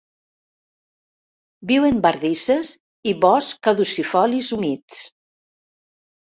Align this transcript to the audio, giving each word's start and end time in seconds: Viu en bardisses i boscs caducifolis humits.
Viu 1.71 1.85
en 1.89 1.99
bardisses 2.05 2.71
i 3.11 3.13
boscs 3.27 3.53
caducifolis 3.69 4.51
humits. 4.59 5.05